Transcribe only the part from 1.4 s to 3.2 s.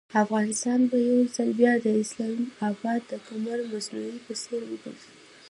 بیا د اسلام اباد د